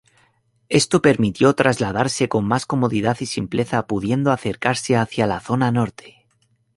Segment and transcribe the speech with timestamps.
[0.69, 6.25] Esto permitió trasladarse con más comodidad y simpleza pudiendo acercarse hacia la zona norte.